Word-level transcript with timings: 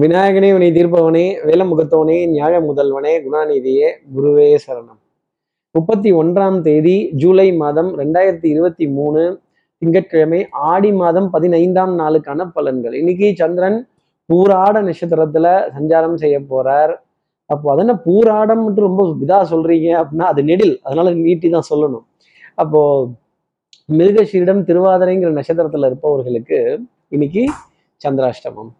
விநாயகனே 0.00 0.52
வினை 0.52 0.70
தீர்ப்பவனே 0.72 1.38
வேலமுகத்தவனே 1.48 2.16
ஞாழ 2.30 2.54
முதல்வனே 2.60 3.12
குணாநிதியே 3.24 3.88
குருவே 4.16 4.56
சரணம். 4.66 4.98
முப்பத்தி 5.70 6.12
ஒன்றாம் 6.12 6.60
தேதி 6.60 7.10
ஜூலை 7.12 7.52
மாதம் 7.52 7.98
ரெண்டாயிரத்தி 7.98 8.44
இருபத்தி 8.44 8.88
மூணு 8.88 9.40
திங்கட்கிழமை 9.78 10.46
ஆடி 10.50 10.92
மாதம் 10.92 11.30
பதினைந்தாம் 11.30 11.98
நாளுக்கான 11.98 12.50
பலன்கள். 12.56 12.94
இன்னைக்கு 12.94 13.32
சந்திரன் 13.36 13.88
பூராட 14.26 14.82
நட்சத்திரத்துல 14.82 15.46
சஞ்சாரம் 15.78 16.14
செய்ய 16.14 16.40
போறார். 16.40 16.94
அப்போ 17.46 17.72
அதென்ன 17.72 18.00
பூராடம் 18.04 18.64
ரொம்ப 18.74 19.16
இதா 19.26 19.40
சொல்றீங்க 19.50 19.88
அப்படின்னா 20.02 20.28
அது 20.32 20.42
நெடில். 20.42 20.80
அதனால 20.82 21.14
நீட்டி 21.14 21.50
தான் 21.50 21.68
சொல்லணும். 21.70 22.06
அப்போ 22.54 23.08
மிருகஷீரிடம் 23.92 24.64
திருவாதிரைங்கிற 24.70 25.40
நட்சத்திரத்துல 25.40 25.86
இருப்பவர்களுக்கு 25.86 26.80
இன்னைக்கு 27.08 27.44
சந்திராஷ்டமம். 28.08 28.72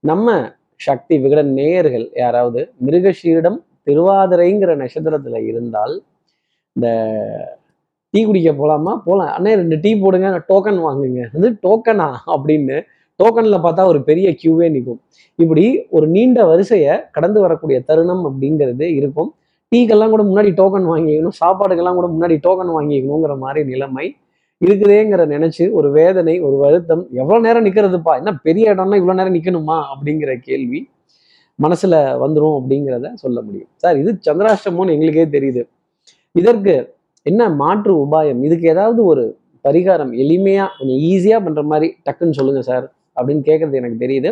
நம்ம 0.00 0.54
சக்தி 0.76 1.18
விகடன் 1.18 1.52
நேயர்கள் 1.52 2.10
யாராவது 2.14 2.72
மிருகஷீரிடம் 2.86 3.58
திருவாதிரைங்கிற 3.86 4.86
நட்சத்திரத்துல 4.86 5.44
இருந்தால் 5.46 6.02
இந்த 6.72 6.88
டீ 8.10 8.24
குடிக்க 8.24 8.52
போகலாமா 8.52 9.02
போகலாம் 9.04 9.38
அண்ணே 9.38 9.54
ரெண்டு 9.54 9.78
டீ 9.80 9.98
போடுங்க. 9.98 10.44
டோக்கன் 10.48 10.78
வாங்குங்க. 10.78 11.36
அது 11.36 11.50
டோக்கனா? 11.50 12.14
அப்படின்னு 12.26 12.82
டோக்கன்ல 13.22 13.58
பார்த்தா 13.62 13.86
ஒரு 13.86 14.02
பெரிய 14.02 14.34
கியூவே 14.44 14.70
நிற்கும். 14.70 15.00
இப்படி 15.34 15.86
ஒரு 15.90 16.06
நீண்ட 16.06 16.44
வரிசையை 16.44 16.98
கடந்து 17.12 17.40
வரக்கூடிய 17.40 17.80
தருணம் 17.80 18.24
அப்படிங்கிறது 18.26 18.82
இருக்கும். 18.82 19.34
டீக்கெல்லாம் 19.76 20.10
கூட 20.10 20.22
முன்னாடி 20.22 20.46
டோக்கன் 20.46 20.88
வாங்கிக்கணும். 20.90 21.30
சாப்பாடுக்கெல்லாம் 21.44 21.94
கூட 21.94 22.08
முன்னாடி 22.08 22.30
டோக்கன் 22.30 22.72
வாங்கிக்கணுங்கிற 22.78 23.38
மாதிரி 23.38 23.70
நிலைமை 23.70 24.16
இருக்குதேங்கிற 24.60 25.22
நினைச்சு 25.34 25.64
ஒரு 25.72 25.90
வேதனை 25.90 26.40
ஒரு 26.40 26.56
வருத்தம் 26.56 27.02
எவ்வளவு 27.10 27.44
நேரம் 27.46 27.64
நிக்கிறதுப்பா? 27.64 28.12
என்ன 28.20 28.32
பெரிய 28.46 28.74
இடம்னா 28.74 28.98
இவ்வளவு 29.00 29.18
நேரம் 29.20 29.36
நிக்கணுமா? 29.36 29.78
அப்படிங்கிற 29.92 30.40
கேள்வி 30.40 30.80
மனசுல 31.58 31.94
வந்துடும் 32.22 32.56
அப்படிங்கிறத 32.58 33.14
சொல்ல 33.14 33.38
முடியும். 33.40 33.68
சார் 33.76 33.98
இது 33.98 34.12
சந்திராஷ்டமோன்னு 34.28 34.94
எங்களுக்கே 34.96 35.26
தெரியுது. 35.36 35.62
இதற்கு 36.32 36.74
என்ன 37.22 37.48
மாற்று 37.48 37.92
உபாயம்? 38.04 38.40
இதுக்கு 38.42 38.66
ஏதாவது 38.68 39.04
ஒரு 39.04 39.24
பரிகாரம் 39.64 40.12
எளிமையா 40.22 40.64
கொஞ்சம் 40.78 41.00
ஈஸியா 41.10 41.36
பண்ற 41.44 41.62
மாதிரி 41.62 41.88
டக்குன்னு 42.06 42.38
சொல்லுங்க 42.38 42.60
சார் 42.60 42.86
அப்படின்னு 43.16 43.42
கேட்கறது 43.50 43.78
எனக்கு 43.82 43.98
தெரியுது. 44.04 44.30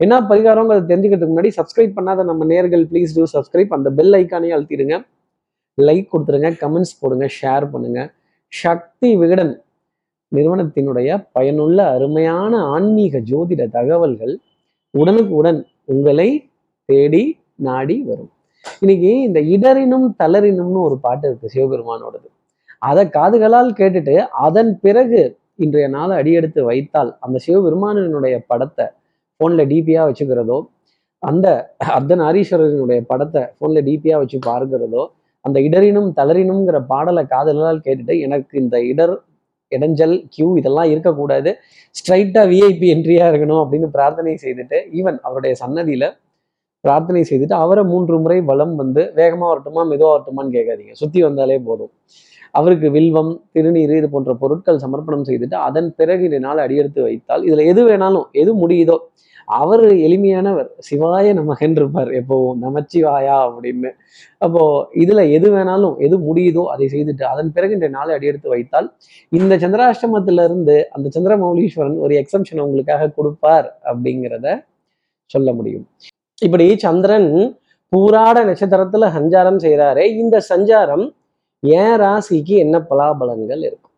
என்ன 0.00 0.20
பரிகாரங்கிறத 0.20 0.86
தெரிஞ்சுக்கிறதுக்கு 0.90 1.32
முன்னாடி 1.34 1.50
சப்ஸ்கிரைப் 1.56 1.96
பண்ணாத 1.96 2.24
நம்ம 2.24 2.44
நேர்கள் 2.44 2.84
ப்ளீஸ் 2.90 3.14
டூ 3.16 3.24
சப்ஸ்கிரைப் 3.32 3.72
அந்த 3.76 3.90
பெல் 3.90 4.16
ஐக்கானே 4.20 4.50
அழுத்திடுங்க. 4.56 4.96
லைக் 5.78 6.06
கொடுத்துருங்க 6.12 6.50
கமெண்ட்ஸ் 6.62 6.94
போடுங்க 7.00 7.28
ஷேர் 7.40 7.66
பண்ணுங்க. 7.72 8.00
சக்தி 8.52 9.08
விகடன் 9.16 9.52
நிறுவனத்தினுடைய 10.32 11.10
பயனுள்ள 11.32 11.78
அருமையான 11.94 12.52
ஆன்மீக 12.74 13.20
ஜோதிட 13.30 13.62
தகவல்கள் 13.76 14.34
உடனுக்கு 14.94 15.34
உடன் 15.34 15.60
உங்களை 15.84 16.28
தேடி 16.88 17.22
நாடி 17.66 17.96
வரும். 18.08 18.30
இன்னைக்கு 18.82 19.10
இந்த 19.26 19.40
இடரினும் 19.54 20.06
தளரினும்னு 20.20 20.80
ஒரு 20.88 20.96
பாட்டு 21.04 21.26
இருக்கு 21.28 21.52
சிவபெருமானோடது. 21.54 22.28
அதை 22.82 23.04
காதுகளால் 23.16 23.70
கேட்டுட்டு 23.78 24.14
அதன் 24.46 24.72
பிறகு 24.80 25.20
இன்றைய 25.64 25.86
நாள் 25.88 26.12
அடியெடுத்து 26.18 26.60
வைத்தால் 26.70 27.10
அந்த 27.20 27.36
சிவபெருமானினுடைய 27.46 28.36
படத்தை 28.50 28.86
ஃபோன்ல 29.40 29.62
டிபியா 29.72 30.02
வச்சுக்கிறதோ 30.08 30.58
அந்த 31.22 31.46
அர்த்தநாரீஸ்வரனுடைய 31.96 33.00
படத்தை 33.12 33.42
ஃபோன்ல 33.56 33.80
டிபியா 33.88 34.16
வச்சு 34.22 34.38
பார்க்கிறதோ 34.46 35.02
அந்த 35.48 35.58
இடரினும் 35.68 36.10
தளரினும்ங்கிற 36.20 36.78
பாடலை 36.92 37.24
காதலால் 37.34 37.84
கேட்டுட்டு 37.86 38.16
எனக்கு 38.26 38.54
இந்த 38.64 38.78
இடர் 38.92 39.14
இடைஞ்சல் 39.72 40.14
கியூ 40.34 40.46
இதெல்லாம் 40.60 40.90
இருக்கக்கூடாது. 40.92 41.50
ஸ்ட்ரைட்டாக 41.98 42.46
விஐபி 42.52 42.86
என்ட்ரியாக 42.94 43.30
இருக்கணும் 43.32 43.60
அப்படின்னு 43.62 43.88
பிரார்த்தனை 43.96 44.34
செய்துட்டு 44.44 44.78
ஈவன் 44.98 45.18
அவருடைய 45.26 45.54
சன்னதியில் 45.62 46.08
பிரார்த்தனை 46.88 47.22
செய்துட்டு 47.30 47.56
அவரை 47.64 47.84
மூன்று 47.92 48.16
முறை 48.24 48.38
வளம் 48.50 48.74
வந்து 48.82 49.04
வேகமா 49.20 49.46
வரட்டுமா 49.52 49.84
மெதுவாக 49.92 50.12
வரட்டுமான்னு 50.14 50.56
கேட்காதீங்க. 50.58 50.94
சுத்தி 51.02 51.20
வந்தாலே 51.26 51.58
போதும். 51.68 51.92
அவருக்கு 52.58 52.88
வில்வம் 52.96 53.32
திருநீர் 53.54 53.94
இது 54.00 54.08
போன்ற 54.12 54.32
பொருட்கள் 54.42 54.82
சமர்ப்பணம் 54.84 55.26
செய்துட்டு 55.28 55.56
அதன் 55.68 55.88
பிறகு 55.98 56.22
இந்த 56.28 56.38
நாள் 56.46 56.62
அடியெடுத்து 56.64 57.00
வைத்தால் 57.06 57.42
இதுல 57.48 57.64
எது 57.72 57.82
வேணாலும் 57.88 58.26
எது 58.42 58.52
முடியுதோ 58.62 58.96
அவர் 59.58 59.84
எளிமையானவர் 60.06 60.68
சிவாய 60.86 61.26
நமகன் 61.38 61.76
எப்போவும் 62.20 62.58
நமச்சிவாயா 62.64 63.36
அப்படின்னு. 63.46 63.90
அப்போ 64.44 64.62
இதுல 65.02 65.20
எது 65.36 65.48
வேணாலும் 65.54 65.94
எது 66.06 66.16
முடியுதோ 66.28 66.64
அதை 66.74 66.86
செய்துட்டு 66.94 67.24
அதன் 67.32 67.52
பிறகு 67.56 67.76
இந்த 67.78 67.88
நாளை 67.96 68.12
அடியெடுத்து 68.18 68.48
வைத்தால் 68.54 68.88
இந்த 69.32 69.56
சந்திராஷ்டமத்துல 69.64 70.44
இருந்து 70.48 70.76
அந்த 70.96 71.06
சந்திரமௌலீஸ்வரன் 71.16 71.98
ஒரு 72.06 72.16
எக்ஸம்ஷன் 72.22 72.64
உங்களுக்காக 72.66 73.10
கொடுப்பார் 73.18 73.68
அப்படிங்கிறத 73.90 74.48
சொல்ல 75.30 75.52
முடியும். 75.60 75.86
இப்படி 76.46 76.64
சந்திரன் 76.84 77.30
பூராட 77.92 78.38
நட்சத்திரத்துல 78.48 79.06
சஞ்சாரம் 79.16 79.60
செய்கிறாரே 79.64 80.04
இந்த 80.22 80.36
சஞ்சாரம் 80.50 81.04
ஏன் 81.62 81.96
ராசிக்கு 82.02 82.54
என்ன 82.64 82.76
பலாபலன்கள் 82.90 83.62
இருக்கும்? 83.68 83.94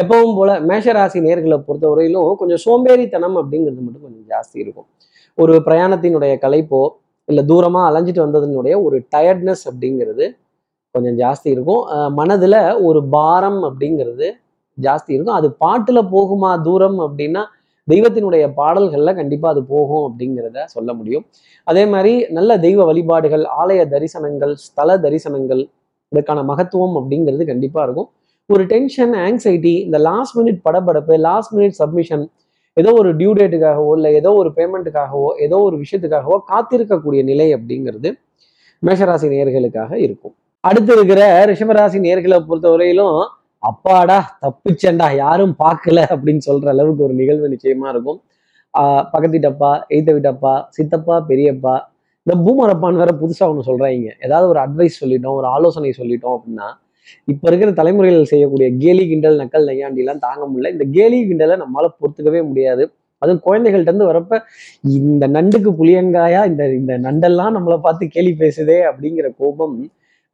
எப்பவும் 0.00 0.34
போல 0.38 0.50
மேஷ 0.70 0.92
ராசி 0.96 1.18
நேர்களை 1.26 1.58
பொறுத்தவரையிலும் 1.68 2.32
கொஞ்சம் 2.40 2.62
சோம்பேறித்தனம் 2.64 3.36
அப்படிங்கிறது 3.40 3.80
மட்டும் 3.84 4.04
கொஞ்சம் 4.06 4.26
ஜாஸ்தி 4.32 4.56
இருக்கும். 4.64 4.88
ஒரு 5.38 5.54
பிரயாணத்தினுடைய 5.66 6.32
கலைப்போ 6.44 6.82
இல்லை 7.28 7.42
தூரமாக 7.50 7.88
அலைஞ்சிட்டு 7.90 8.22
வந்ததுனுடைய 8.26 8.74
ஒரு 8.86 8.96
டயர்ட்னஸ் 9.14 9.64
அப்படிங்கிறது 9.70 10.26
கொஞ்சம் 10.94 11.16
ஜாஸ்தி 11.22 11.48
இருக்கும். 11.54 11.82
மனதில் 12.18 12.18
மனதுல 12.20 12.56
ஒரு 12.88 13.00
பாரம் 13.16 13.60
அப்படிங்கிறது 13.68 14.28
ஜாஸ்தி 14.78 15.10
இருக்கும். 15.14 15.38
அது 15.40 15.48
பாட்டில் 15.64 16.08
போகுமா 16.14 16.50
தூரம் 16.68 17.00
அப்படின்னா 17.06 17.42
தெய்வத்தினுடைய 17.92 18.44
பாடல்களில் 18.60 19.18
கண்டிப்பாக 19.20 19.54
அது 19.54 19.62
போகும் 19.72 20.04
அப்படிங்கிறத 20.08 20.64
சொல்ல 20.74 20.92
முடியும். 20.92 21.24
அதே 21.64 21.84
மாதிரி 21.86 22.12
நல்ல 22.38 22.58
தெய்வ 22.58 22.84
வழிபாடுகள் 22.84 23.44
ஆலய 23.60 23.84
தரிசனங்கள் 23.94 24.52
ஸ்தல 24.66 24.96
தரிசனங்கள் 25.04 25.62
இதற்கான 26.12 26.42
மகத்துவம் 26.42 26.96
அப்படிங்கிறது 27.00 27.44
கண்டிப்பாக 27.52 27.86
இருக்கும். 27.86 28.10
ஒரு 28.46 28.62
டென்ஷன் 28.64 29.14
ஆங்ஸைட்டி 29.26 29.74
இந்த 29.86 29.98
லாஸ்ட் 29.98 30.36
மினிட் 30.38 30.60
படபடப்பு 30.68 31.16
லாஸ்ட் 31.28 31.52
மினிட் 31.56 31.76
சப்மிஷன் 31.80 32.24
ஏதோ 32.76 32.90
ஒரு 33.00 33.10
டியூ 33.16 33.30
டேட்டுக்காகவோ 33.38 33.92
இல்லை 33.96 34.10
ஏதோ 34.14 34.30
ஒரு 34.32 34.50
பேமெண்ட்டுக்காகவோ 34.56 35.28
ஏதோ 35.46 35.56
ஒரு 35.68 35.76
விஷயத்துக்காகவோ 35.82 36.36
காத்திருக்கக்கூடிய 36.52 37.22
நிலை 37.30 37.54
அப்படிங்கிறது 37.54 38.10
மேஷராசி 38.86 39.28
நேர்களுக்காக 39.32 39.92
இருக்கும். 40.06 40.34
அடுத்து 40.60 40.92
இருக்கிற 40.96 41.22
ரிஷபராசி 41.50 41.98
நேர்களை 42.06 42.38
பொறுத்தவரையிலும் 42.48 43.18
அப்பாடா 43.62 44.18
தப்பிச்சேன்டா 44.42 45.08
யாரும் 45.16 45.54
பார்க்கல 45.58 45.98
அப்படின்னு 46.12 46.42
சொல்ற 46.46 46.68
அளவுக்கு 46.68 47.04
ஒரு 47.04 47.14
நிகழ்வு 47.14 47.48
நிச்சயமா 47.48 47.88
இருக்கும். 47.88 48.18
ஆஹ் 48.74 49.04
பக்கத்து 49.12 49.34
வீட்டப்பா 49.36 49.70
எய்த்த 49.94 50.10
வீட்டப்பா 50.16 50.54
சித்தப்பா 50.76 51.16
பெரியப்பா 51.30 51.74
இந்த 52.26 52.34
பூமரப்பான்னு 52.44 53.00
வேற 53.02 53.12
புதுசா 53.22 53.44
ஒன்று 53.50 53.68
சொல்றாங்க. 53.70 54.10
ஏதாவது 54.26 54.46
ஒரு 54.48 54.60
அட்வைஸ் 54.60 55.00
சொல்லிட்டோம் 55.02 55.36
ஒரு 55.40 55.46
ஆலோசனை 55.48 55.92
சொல்லிட்டோம் 55.98 56.36
அப்படின்னா 56.36 56.68
இப்ப 57.28 57.44
இருக்கிற 57.50 57.70
தலைமுறைகள் 57.72 58.30
செய்யக்கூடிய 58.32 58.68
கேலி 58.78 59.04
கிண்டல் 59.08 59.38
நக்கல் 59.42 59.68
நையாண்டி 59.70 60.02
எல்லாம் 60.04 60.24
தாங்க 60.26 60.42
முடியல. 60.50 60.72
இந்த 60.72 60.84
கேலி 60.96 61.18
கிண்டலை 61.30 61.56
நம்மளால 61.62 61.88
பொறுத்துக்கவே 62.00 62.42
முடியாது. 62.50 62.84
அதுவும் 63.22 63.42
குழந்தைகள்ட்ட 63.46 63.90
இருந்து 63.90 64.10
வரப்ப 64.10 64.34
இந்த 64.98 65.24
நண்டுக்கு 65.28 65.70
புளியங்காயா 65.80 66.42
இந்த 66.50 66.62
இந்த 66.72 66.94
நண்டெல்லாம் 66.98 67.54
நம்மளை 67.56 67.78
பார்த்து 67.80 68.04
கேலி 68.08 68.32
பேசுதே 68.38 68.78
அப்படிங்கிற 68.90 69.28
கோபம் 69.38 69.74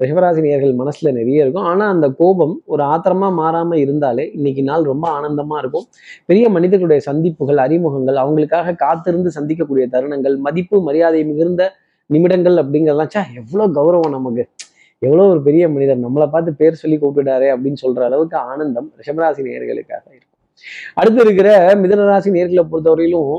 ரிஷபராசினியர்கள் 0.02 0.74
மனசுல 0.80 1.10
நிறைய 1.18 1.44
இருக்கும். 1.44 1.66
ஆனா 1.70 1.88
அந்த 1.88 2.06
கோபம் 2.20 2.62
ஒரு 2.64 2.82
ஆத்திரமா 2.92 3.28
மாறாம 3.40 3.78
இருந்தாலே 3.84 4.24
இன்னைக்கு 4.36 4.62
நாள் 4.62 4.82
ரொம்ப 4.82 5.06
ஆனந்தமா 5.18 5.56
இருக்கும். 5.62 5.86
பெரிய 6.28 6.48
மனிதர்களுடைய 6.56 7.02
சந்திப்புகள் 7.08 7.56
அறிமுகங்கள் 7.56 8.18
அவங்களுக்காக 8.24 8.74
காத்திருந்து 8.84 9.30
சந்திக்கக்கூடிய 9.38 9.86
தருணங்கள் 9.94 10.36
மதிப்பு 10.36 10.82
மரியாதை 10.82 11.24
மிகுந்த 11.24 11.72
நிமிடங்கள் 12.10 12.56
அப்படிங்கிறதெல்லாம் 12.62 13.12
சா 13.14 13.22
எவ்வளவு 13.40 13.74
கௌரவம் 13.78 14.14
நமக்கு. 14.16 14.44
எவ்வளோ 15.02 15.24
ஒரு 15.32 15.40
பெரிய 15.42 15.64
மனிதர். 15.68 16.04
நம்மளை 16.04 16.26
பார்த்து 16.34 16.50
பேர் 16.60 16.80
சொல்லி 16.82 16.96
கூப்பிட்டுட்டாரே 16.96 17.48
அப்படின்னு 17.54 17.80
சொல்ற 17.84 18.02
அளவுக்கு 18.08 18.36
ஆனந்தம் 18.50 18.88
ரிஷபராசி 19.00 19.40
நேர்களுக்காக 19.48 20.04
இருக்கும். 20.16 20.34
அடுத்து 20.98 21.20
இருக்கிற 21.24 21.48
மிதனராசி 21.82 22.28
நேர்களை 22.36 22.62
பொறுத்தவரையிலும் 22.70 23.32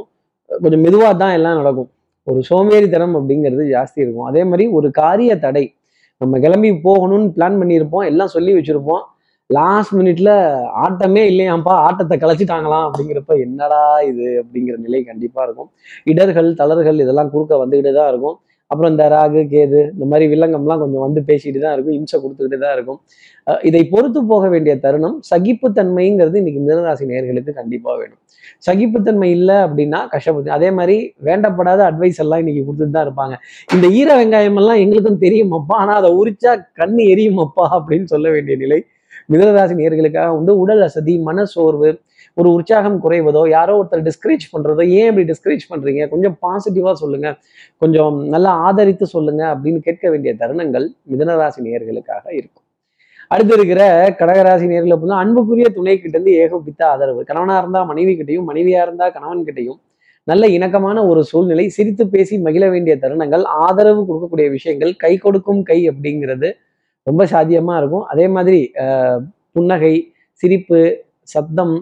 கொஞ்சம் 0.50 0.84
மெதுவாக 0.86 1.14
தான் 1.22 1.34
எல்லாம் 1.38 1.58
நடக்கும். 1.62 1.90
ஒரு 2.28 2.40
சோமேறித்தனம் 2.50 3.16
அப்படிங்கிறது 3.20 3.64
ஜாஸ்தி 3.76 4.00
இருக்கும். 4.04 4.28
அதே 4.32 4.42
மாதிரி 4.44 4.66
ஒரு 4.78 4.88
காரிய 4.92 5.32
தடை 5.46 5.64
நம்ம 6.22 6.40
கிளம்பி 6.44 6.70
போகணும்னு 6.88 7.30
பிளான் 7.36 7.60
பண்ணியிருப்போம். 7.62 8.06
எல்லாம் 8.12 8.34
சொல்லி 8.36 8.52
வச்சுருப்போம். 8.58 9.04
லாஸ்ட் 9.58 9.94
மினிட்ல 9.98 10.30
ஆட்டமே 10.86 11.22
இல்லையாம்ப்பா 11.32 11.74
ஆட்டத்தை 11.88 12.16
கலைச்சிட்டாங்களாம் 12.24 12.86
அப்படிங்கிறப்ப 12.88 13.36
என்னடா 13.46 13.82
இது 14.10 14.26
அப்படிங்கிற 14.42 14.76
நிலை 14.86 15.00
கண்டிப்பா 15.12 15.42
இருக்கும். 15.48 15.70
இடர்கள் 16.12 16.50
தளர்கள் 16.62 17.00
இதெல்லாம் 17.04 17.32
குறுக்க 17.34 17.54
வந்துகிட்டு 17.64 17.94
தான் 18.00 18.10
இருக்கும். 18.14 18.38
அப்புறம் 18.72 18.92
இந்த 18.94 19.04
ராகு 19.14 19.42
கேது 19.54 19.80
இந்த 19.96 20.06
மாதிரி 20.12 20.26
வில்லங்கம்லாம் 20.32 20.82
கொஞ்சம் 20.84 21.04
வந்து 21.06 21.20
பேசிட்டு 21.30 21.60
தான் 21.66 21.76
இருக்கும் 21.76 21.98
இம்சை 22.00 22.18
கொடுத்துக்கிட்டு 22.24 22.58
தான் 22.64 22.74
இருக்கும். 22.78 23.00
இதை 23.70 23.82
பொறுத்து 23.94 24.20
போக 24.32 24.46
வேண்டிய 24.54 24.74
தருணம் 24.86 25.18
சகிப்புத்தன்மைங்கிறது 25.32 26.38
இன்னைக்கு 26.42 26.62
மிதனராசி 26.64 27.06
நேர்களுக்கு 27.12 27.54
கண்டிப்பாக 27.60 27.96
வேணும். 28.02 28.20
சகிப்புத்தன்மை 28.68 29.30
இல்லை 29.38 29.58
அப்படின்னா 29.68 30.00
கஷ்டப்பட்டு 30.14 30.52
அதே 30.58 30.70
மாதிரி 30.80 30.98
வேண்டப்படாத 31.28 31.82
அட்வைஸ் 31.90 32.22
எல்லாம் 32.24 32.42
இன்னைக்கு 32.44 32.64
கொடுத்துட்டு 32.68 32.96
தான் 32.98 33.08
இருப்பாங்க. 33.08 33.36
இந்த 33.76 33.86
ஈர 34.00 34.10
வெங்காயம் 34.20 34.60
எல்லாம் 34.62 34.82
எங்களுக்கும் 34.84 35.22
தெரியுமப்பா? 35.26 35.76
ஆனால் 35.84 36.00
அதை 36.02 36.12
உரிச்சா 36.22 36.54
கண்ணு 36.82 37.06
எரியுமப்பா? 37.14 37.66
அப்படின்னு 37.78 38.08
சொல்ல 38.14 38.28
வேண்டிய 38.36 38.58
நிலை 38.64 38.80
மிதனராசி 39.32 39.74
நேர்களுக்காக 39.82 40.36
உண்டு. 40.40 40.52
உடல் 40.64 40.84
அசதி 40.90 41.16
மன 41.30 41.46
சோர்வு 41.56 41.90
ஒரு 42.40 42.50
உற்சாகம் 42.58 42.98
குறைவதோ 43.04 43.42
யாரோ 43.56 43.76
ஒருத்தர் 43.80 44.06
டிஸ்கரேஜ் 44.08 44.46
பண்ணுறதோ 44.54 44.84
ஏன் 45.00 45.10
இப்படி 45.12 45.26
டிஸ்கரேஜ் 45.32 45.64
பண்ணுறீங்க 45.72 46.04
கொஞ்சம் 46.14 46.36
பாசிட்டிவாக 46.46 46.96
சொல்லுங்கள் 47.04 47.36
கொஞ்சம் 47.84 48.18
நல்லா 48.34 48.52
ஆதரித்து 48.68 49.08
சொல்லுங்க 49.16 49.44
அப்படின்னு 49.54 49.80
கேட்க 49.88 50.06
வேண்டிய 50.14 50.34
தருணங்கள் 50.42 50.86
மிதனராசி 51.12 51.62
நேர்களுக்காக 51.68 52.26
இருக்கும். 52.40 52.66
அடுத்து 53.32 53.54
இருக்கிற 53.58 53.82
கடகராசி 54.20 54.66
நேரில் 54.72 54.94
அப்படின்னா 54.96 55.18
அன்புக்குரிய 55.24 55.70
துணை 55.78 55.96
கிட்டேருந்து 55.96 56.34
ஏகோபித்த 56.44 56.82
ஆதரவு. 56.92 57.22
கணவனாக 57.30 57.62
இருந்தால் 57.64 57.90
மனைவி 57.92 58.14
கிட்டையும் 58.20 58.48
மனைவியாக 58.52 58.86
இருந்தால் 58.88 59.14
கணவன் 59.18 59.44
கிட்டையும் 59.48 59.80
நல்ல 60.28 60.46
இணக்கமான 60.58 60.98
ஒரு 61.10 61.22
சூழ்நிலை 61.32 61.66
சிரித்து 61.76 62.04
பேசி 62.14 62.36
மகிழ 62.46 62.64
வேண்டிய 62.76 62.94
தருணங்கள் 63.04 63.44
ஆதரவு 63.66 64.02
கொடுக்கக்கூடிய 64.08 64.48
விஷயங்கள் 64.56 64.94
கை 65.04 65.14
கொடுக்கும் 65.26 65.62
கை 65.70 65.80
அப்படிங்கிறது 65.92 66.50
ரொம்ப 67.08 67.26
சாத்தியமாக 67.34 67.80
இருக்கும். 67.82 68.06
அதே 68.14 68.26
மாதிரி 68.36 68.60
புன்னகை 69.56 69.94
சிரிப்பு 70.44 70.80
சத்தம் 71.34 71.76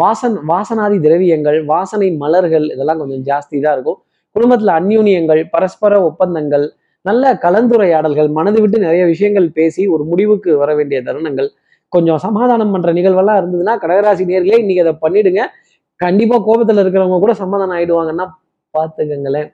வாசன் 0.00 0.36
வாசனாதி 0.50 0.96
திரவியங்கள் 1.06 1.58
வாசனை 1.72 2.08
மலர்கள் 2.22 2.66
இதெல்லாம் 2.74 3.00
கொஞ்சம் 3.02 3.22
ஜாஸ்தி 3.28 3.56
தான் 3.64 3.74
இருக்கும். 3.76 3.98
குடும்பத்தில் 4.36 4.72
அந்யூன்யங்கள் 4.78 5.42
பரஸ்பர 5.54 5.92
ஒப்பந்தங்கள் 6.08 6.66
நல்ல 7.08 7.24
கலந்துரையாடல்கள் 7.44 8.28
மனது 8.38 8.58
விட்டு 8.62 8.78
நிறைய 8.86 9.02
விஷயங்கள் 9.12 9.46
பேசி 9.58 9.82
ஒரு 9.94 10.04
முடிவுக்கு 10.10 10.50
வர 10.62 10.70
வேண்டிய 10.78 10.98
தருணங்கள். 11.08 11.48
கொஞ்சம் 11.92 12.20
சமாதானம் 12.26 12.72
பண்ற 12.74 12.92
நிகழ்வெல்லாம் 12.98 13.38
இருந்ததுன்னா 13.40 13.74
கடகராசி 13.82 14.24
நேர்களே 14.30 14.58
இன்னைக்கு 14.62 14.84
அதை 14.86 14.94
பண்ணிடுங்க. 15.04 15.42
கண்டிப்பா 16.00 16.36
கோபத்துல 16.46 16.82
இருக்கிறவங்க 16.84 17.18
கூட 17.24 17.34
சமாதானம் 17.42 17.76
ஆயிடுவாங்கன்னா 17.76 18.26
பார்த்துக்கங்களேன். 18.74 19.48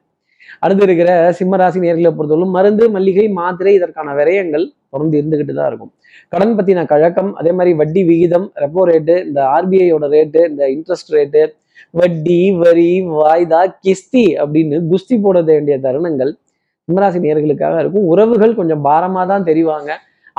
அடுத்து 0.64 0.84
இருக்கிற 0.86 1.10
சிம்மராசி 1.38 1.80
நேர்களை 1.84 2.10
பொறுத்தவரைக்கும் 2.14 2.56
மருந்து 2.58 2.84
மல்லிகை 2.94 3.26
மாத்திரை 3.40 3.72
இதற்கான 3.78 4.14
விரயங்கள் 4.20 4.64
தொடர்ந்து 4.94 5.18
இருந்துகிட்டு 5.20 5.54
தான் 5.58 5.68
இருக்கும். 5.70 5.92
கடன் 6.34 6.54
பற்றின 6.58 6.84
கழக்கம் 6.92 7.30
அதே 7.40 7.52
மாதிரி 7.58 7.72
வட்டி 7.80 8.02
விகிதம் 8.10 8.46
ரெப்போ 8.62 8.84
ரேட்டு 8.90 9.16
இந்த 9.28 9.40
ஆர்பிஐயோட 9.56 10.06
ரேட்டு 10.14 10.40
இந்த 10.52 10.62
இன்ட்ரெஸ்ட் 10.76 11.12
ரேட்டு 11.16 11.42
வட்டி 12.00 12.40
வரி 12.62 12.90
வாய்தா 13.18 13.60
கிஸ்தி 13.84 14.24
அப்படின்னு 14.42 14.76
குஸ்தி 14.90 15.16
போட 15.24 15.38
வேண்டிய 15.50 15.76
தருணங்கள் 15.86 16.32
சிம்மராசி 16.88 17.18
நேர்களுக்காக 17.24 17.74
இருக்கும். 17.82 18.06
உறவுகள் 18.12 18.58
கொஞ்சம் 18.60 18.82
பாரமாக 18.86 19.24
தான் 19.32 19.46
தெரிவாங்க. 19.50 19.90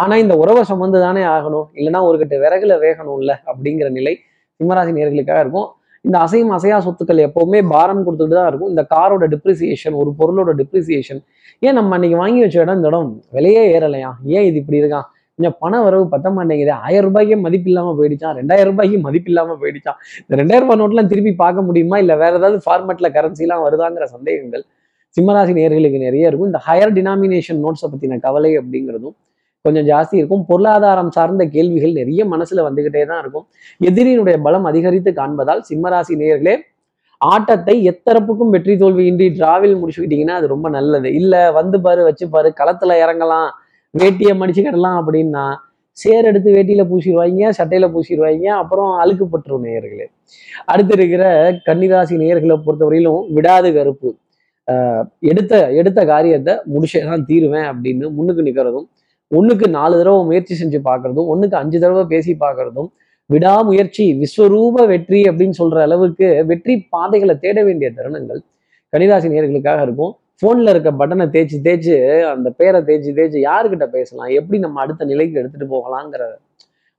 ஆனால் 0.02 0.22
இந்த 0.24 0.36
உறவை 0.42 0.62
சுமந்து 0.70 1.00
தானே 1.06 1.24
ஆகணும். 1.36 1.68
இல்லைன்னா 1.78 2.00
ஒரு 2.08 2.18
கட்டு 2.22 2.36
விறகுல 2.44 2.76
வேகணும்ல 2.84 3.32
அப்படிங்கிற 3.52 3.88
நிலை 3.98 4.14
சிம்மராசி 4.60 4.92
நேர்களுக்காக 4.98 5.40
இருக்கும். 5.46 5.68
இந்த 6.06 6.18
அசையும் 6.26 6.54
அசையா 6.58 6.78
சொத்துக்கள் 6.86 7.20
எப்பவுமே 7.28 7.60
பாரம் 7.74 8.04
கொடுத்துட்டு 8.06 8.36
தான் 8.40 8.50
இருக்கும். 8.52 8.72
இந்த 8.74 8.84
காரோட 8.94 9.26
டிப்ரிசியேஷன் 9.34 9.96
ஒரு 10.02 10.12
பொருளோட 10.20 10.52
டிப்ரிசியேஷன் 10.62 11.22
ஏன் 11.68 11.78
நம்ம 11.80 11.96
அன்னைக்கு 11.98 12.18
வாங்கி 12.22 12.42
வச்ச 12.44 12.58
இடம் 12.64 12.78
இந்த 12.80 12.90
இடம்? 12.92 13.12
விலையே 13.36 13.64
ஏறலையா? 13.76 14.10
ஏன் 14.36 14.46
இது 14.50 14.58
இப்படி 14.62 14.80
இருக்கான் 14.84 15.08
கொஞ்சம் 15.38 15.56
பண 15.64 15.74
வரவு 15.86 16.06
பத்த 16.14 16.28
மாட்டேங்குது. 16.38 16.74
ஆயிரம் 16.86 17.06
ரூபாய்க்கே 17.08 17.38
மதிப்பு 17.46 17.70
இல்லாம 17.72 17.94
போயிடுச்சான் 18.00 18.36
ரெண்டாயிரம் 18.40 18.72
ரூபாய்க்கு 18.72 18.98
மதிப்பு 19.06 19.30
இல்லாம 19.32 19.56
போயிடுச்சான் 19.62 19.98
இந்த 20.24 20.36
ரெண்டாயிரம் 20.42 20.66
ரூபாய் 20.66 20.82
நோட்லாம் 20.82 21.10
திருப்பி 21.12 21.34
பார்க்க 21.44 21.68
முடியுமா? 21.70 21.98
இல்ல 22.04 22.16
வேற 22.24 22.34
ஏதாவது 22.42 22.60
ஃபார்மேட்ல 22.66 23.10
கரன்சிலாம் 23.18 23.64
வருதாங்கிற 23.68 24.08
சந்தேகங்கள் 24.16 24.64
சிம்மராசி 25.18 25.54
நேர்களுக்கு 25.60 26.00
நிறைய 26.08 26.30
இருக்கும். 26.30 26.50
இந்த 26.52 26.62
ஹையர் 26.68 26.94
டினாமினேஷன் 27.00 27.60
நோட்ஸை 27.66 27.88
பத்தின 27.94 28.20
கவலை 28.28 28.52
அப்படிங்கிறதும் 28.62 29.16
கொஞ்சம் 29.66 29.88
ஜாஸ்தி 29.92 30.16
இருக்கும். 30.20 30.44
பொருளாதாரம் 30.46 31.12
சார்ந்த 31.12 31.44
கேள்விகள் 31.56 31.98
நிறைய 32.00 32.22
மனசுல 32.34 32.64
வந்துகிட்டே 32.68 33.02
தான் 33.12 33.22
இருக்கும். 33.24 33.46
எதிரியினுடைய 33.82 34.38
பலம் 34.42 34.66
அதிகரித்து 34.72 35.12
காண்பதால் 35.20 35.62
சிம்மராசி 35.70 36.16
நேயர்களே 36.22 36.56
ஆட்டத்தை 37.22 37.76
எத்தரப்புக்கும் 37.92 38.50
வெற்றி 38.50 38.74
தோல்வியின்றி 38.78 39.28
டிராவில் 39.38 39.76
முடிச்சுக்கிட்டீங்கன்னா 39.82 40.38
அது 40.40 40.48
ரொம்ப 40.48 40.68
நல்லது. 40.70 41.10
இல்ல 41.20 41.36
வந்து 41.52 41.78
பாரு 41.82 42.02
வச்சு 42.08 42.26
பாரு 42.30 42.50
களத்துல 42.62 42.98
இறங்கலாம் 43.04 43.48
வேட்டியை 43.94 44.34
மடிச்சுக்கிடலாம் 44.40 44.98
அப்படின்னா 45.02 45.46
சேர் 45.98 46.28
எடுத்து 46.30 46.50
வேட்டியில 46.56 46.84
பூசிடுவாங்க 46.92 47.50
சட்டையில 47.58 47.88
பூசிடுவாங்க 47.96 48.48
அப்புறம் 48.62 48.92
அழுக்குப்பட்டுரும் 49.02 49.66
நேயர்களே. 49.68 50.06
அடுத்து 50.66 50.94
இருக்கிற 50.94 51.24
கன்னிராசி 51.68 52.16
நேயர்களை 52.22 52.56
பொறுத்தவரையிலும் 52.66 53.22
விடாது 53.38 53.70
கருப்பு. 53.74 54.10
ஆஹ் 54.68 55.04
எடுத்த 55.32 55.54
எடுத்த 55.80 56.00
காரியத்தை 56.06 56.54
முடிச்சே 56.74 57.02
தான் 57.12 57.26
தீருவேன் 57.30 57.68
அப்படின்னு 57.72 58.06
முன்னுக்கு 58.18 58.48
நிற்கிறதும் 58.48 58.88
ஒண்ணுக்கு 59.32 59.68
நாலு 59.78 59.96
தடவை 60.00 60.22
முயற்சி 60.30 60.56
செஞ்சு 60.62 60.80
பார்க்கறதும் 60.90 61.30
ஒன்றுக்கு 61.34 61.58
அஞ்சு 61.62 61.78
தடவை 61.84 62.04
பேசி 62.14 62.34
பார்க்கறதும் 62.44 62.90
விடாமுயற்சி 63.30 64.06
விஸ்வரூப 64.22 64.86
வெற்றி 64.92 65.20
அப்படின்னு 65.30 65.56
சொல்ற 65.62 65.78
அளவுக்கு 65.88 66.28
வெற்றி 66.50 66.74
பாதைகளை 66.96 67.36
தேட 67.46 67.60
வேண்டிய 67.68 67.90
தருணங்கள் 67.98 68.42
கனிராசி 68.94 69.28
நேர்களுக்காக 69.34 69.82
இருக்கும். 69.88 70.12
ஃபோன்ல 70.40 70.72
இருக்க 70.74 70.90
பட்டனை 71.00 71.26
தேய்ச்சி 71.36 71.58
தேய்ச்சி 71.68 71.94
அந்த 72.34 72.48
பேரை 72.60 72.80
தேய்ச்சி 72.88 73.12
தேய்ச்சி 73.20 73.40
யாருக்கிட்ட 73.50 73.86
பேசலாம்? 73.96 74.32
எப்படி 74.40 74.58
நம்ம 74.66 74.82
அடுத்த 74.84 75.06
நிலைக்கு 75.12 75.40
எடுத்துட்டு 75.42 75.68
போகலாங்கிற 75.76 76.24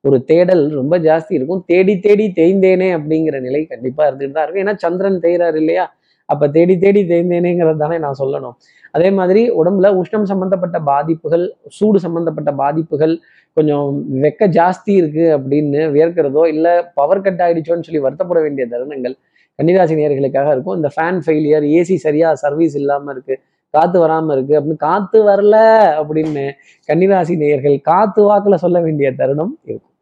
ஒரு 0.04 0.16
தேடல் 0.30 0.64
ரொம்ப 0.80 0.94
ஜாஸ்தி 1.08 1.32
இருக்கும். 1.38 1.62
தேடி 1.70 1.94
தேடி 2.06 2.26
தேய்ந்தேனே 2.38 2.88
அப்படிங்கிற 2.98 3.36
நிலை 3.46 3.60
கண்டிப்பா 3.72 4.02
இருந்துகிட்டு 4.08 4.36
தான் 4.38 4.46
இருக்கும். 4.46 4.64
ஏன்னா 4.64 4.74
சந்திரன் 4.84 5.20
தேய்றாரு 5.26 5.58
இல்லையா? 5.62 5.84
அப்ப 6.26 6.48
தேடி 6.48 6.74
தேடி 6.78 7.00
தேய்ந்தேனேங்கிறது 7.10 7.78
தானே 7.82 7.98
நான் 7.98 8.18
சொல்லணும். 8.20 8.54
அதே 8.90 9.10
மாதிரி 9.10 9.50
உடம்புல 9.60 9.86
உஷ்ணம் 10.00 10.26
சம்பந்தப்பட்ட 10.32 10.78
பாதிப்புகள் 10.90 11.44
சூடு 11.76 11.98
சம்பந்தப்பட்ட 12.04 12.52
பாதிப்புகள் 12.62 13.14
கொஞ்சம் 13.56 13.88
வெக்க 14.24 14.48
ஜாஸ்தி 14.58 14.92
இருக்கு 15.00 15.24
அப்படின்னு 15.38 15.80
வியர்க்கிறதோ 15.94 16.44
இல்ல 16.54 16.92
பவர் 16.98 17.24
கட் 17.26 17.42
ஆயிடுச்சோன்னு 17.46 17.86
சொல்லி 17.88 18.04
வருத்தப்பட 18.06 18.40
வேண்டிய 18.46 18.66
தருணங்கள் 18.72 19.16
கன்னிராசி 19.58 19.94
நேர்களுக்காக 19.98 20.52
இருக்கும். 20.54 20.76
இந்த 20.76 20.88
ஃபேன் 20.94 21.18
ஃபெயிலியர் 21.24 21.66
ஏசி 21.78 21.96
சரியா 22.06 22.28
சர்வீஸ் 22.34 22.76
இல்லாம 22.80 23.10
இருக்கு 23.12 23.34
காத்து 23.74 23.98
வராம 24.04 24.32
இருக்கு 24.36 24.54
அப்படின்னு 24.58 24.84
காத்து 24.88 25.18
வரல 25.28 25.56
அப்படின்னு 26.00 26.44
கன்னிராசி 26.88 27.34
நேயர்கள் 27.36 27.76
காத்து 27.90 28.22
வாக்குல 28.30 28.54
சொல்ல 28.64 28.80
வேண்டிய 28.80 29.08
தருணம் 29.20 29.52
இருக்கும். 29.64 29.92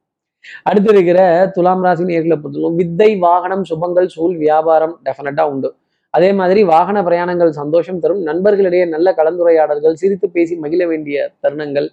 அடுத்து 0.68 0.90
இருக்கிற 0.92 1.20
துலாம் 1.54 1.84
ராசி 1.86 2.04
நேர்களை 2.04 2.36
பொறுத்தவரைக்கும் 2.38 2.78
வித்தை 2.80 3.10
வாகனம் 3.26 3.64
சுபங்கள் 3.70 4.08
சூழ் 4.14 4.36
வியாபாரம் 4.36 4.94
டெஃபினட்டா 5.06 5.44
உண்டு. 5.52 5.68
அதே 6.14 6.30
மாதிரி 6.38 6.60
வாகன 6.72 6.98
பிரயாணங்கள் 7.08 7.50
சந்தோஷம் 7.60 8.00
தரும். 8.04 8.22
நண்பர்களிடையே 8.28 8.86
நல்ல 8.94 9.08
கலந்துரையாடல்கள் 9.18 9.98
சிரித்து 10.02 10.26
பேசி 10.36 10.54
மகிழ 10.64 10.82
வேண்டிய 10.92 11.16
தருணங்கள் 11.44 11.88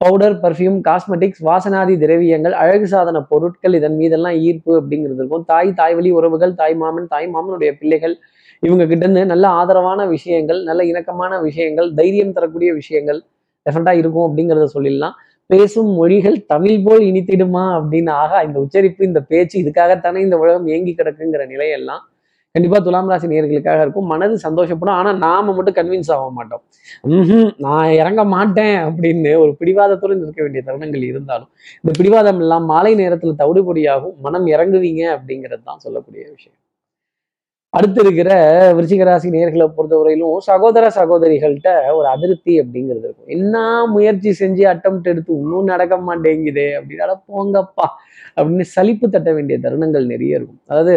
பவுடர் 0.00 0.36
பர்ஃப்யூம் 0.42 0.78
காஸ்மெட்டிக்ஸ் 0.88 1.42
வாசனாதி 1.48 1.94
திரவியங்கள் 2.02 2.54
அழகு 2.62 2.86
சாதன 2.92 3.20
பொருட்கள் 3.30 3.76
இதன் 3.78 3.96
மீதெல்லாம் 4.00 4.36
ஈர்ப்பு 4.46 4.72
அப்படிங்கிறது 4.80 5.20
இருக்கும். 5.22 5.44
தாய் 5.52 5.70
தாய் 5.78 5.94
வழி 5.98 6.10
உறவுகள் 6.18 6.52
தாய் 6.60 6.76
மாமன் 6.82 7.06
தாய் 7.12 7.28
மாமனுடைய 7.34 7.70
பிள்ளைகள் 7.78 8.14
இவங்க 8.62 8.84
கிட்ட 8.90 9.24
நல்ல 9.32 9.46
ஆதரவான 9.60 10.00
விஷயங்கள் 10.14 10.60
நல்ல 10.68 10.82
இணக்கமான 10.90 11.38
விஷயங்கள் 11.46 11.88
தைரியம் 12.00 12.34
தரக்கூடிய 12.36 12.72
விஷயங்கள் 12.80 13.20
டெஃபினட்டா 13.66 13.94
இருக்கும் 14.00 14.26
அப்படிங்கிறத 14.26 14.66
சொல்லிடலாம். 14.74 15.16
பேசும் 15.50 15.90
மொழிகள் 15.98 16.38
தமிழ் 16.52 16.84
போல் 16.84 17.02
இனித்திடுமா 17.10 17.64
அப்படின்னு 17.78 18.12
ஆகா 18.22 18.38
இந்த 18.48 18.58
உச்சரிப்பு 18.64 19.02
இந்த 19.10 19.20
பேச்சு 19.30 19.56
இதுக்காகத்தானே 19.62 20.20
இந்த 20.26 20.36
உலகம் 20.42 20.68
ஏங்கி 20.76 20.94
கிடக்குங்கிற 21.00 21.42
நிலையெல்லாம் 21.52 22.02
கண்டிப்பா 22.56 22.78
துலாம் 22.86 23.10
ராசி 23.12 23.26
நேர்களுக்காக 23.32 23.80
இருக்கும். 23.84 24.10
மனது 24.12 24.36
சந்தோஷப்படும். 24.46 24.96
ஆனால் 24.98 25.18
நாம 25.26 25.54
மட்டும் 25.56 25.78
கன்வின்ஸ் 25.78 26.12
ஆக 26.16 26.28
மாட்டோம். 26.36 26.62
ம் 27.14 27.50
நான் 27.66 27.94
இறங்க 28.00 28.24
மாட்டேன் 28.34 28.76
அப்படின்னு 28.88 29.32
ஒரு 29.44 29.52
பிடிவாதத்துடன் 29.62 30.22
இருக்க 30.26 30.40
வேண்டிய 30.44 30.62
தருணங்கள் 30.68 31.08
இருந்தாலும் 31.12 31.50
இந்த 31.80 31.94
பிடிவாதம் 31.98 32.40
எல்லாம் 32.44 32.68
மாலை 32.74 32.92
நேரத்தில் 33.02 33.40
தவிடுபடியாகும். 33.42 34.14
மனம் 34.26 34.46
இறங்குவீங்க 34.54 35.02
அப்படிங்கிறது 35.16 35.64
தான் 35.70 35.82
சொல்லக்கூடிய 35.86 36.22
விஷயம். 36.36 36.60
அடுத்து 37.72 38.00
இருக்கிற 38.04 38.30
விருச்சிகராசி 38.76 39.28
நேர்களை 39.34 39.64
பொறுத்தவரையிலும் 39.76 40.36
சகோதர 40.48 40.84
சகோதரிகள்கிட்ட 40.98 41.70
ஒரு 41.96 42.06
அதிருப்தி 42.12 42.54
அப்படிங்கிறது 42.62 43.04
இருக்கும். 43.06 43.30
என்ன 43.36 43.56
முயற்சி 43.94 44.30
செஞ்சு 44.40 44.64
அட்டம் 44.72 45.00
எடுத்து 45.12 45.32
இன்னும் 45.40 45.70
நடக்க 45.72 45.96
மாட்டேங்குதே 46.08 46.68
அப்படின்னால 46.78 47.16
போங்கப்பா 47.28 47.86
அப்படின்னு 48.36 48.66
சலிப்பு 48.76 49.08
தட்ட 49.16 49.32
வேண்டிய 49.38 49.58
தருணங்கள் 49.66 50.06
நிறைய 50.14 50.38
இருக்கும். 50.38 50.60
அதாவது 50.70 50.94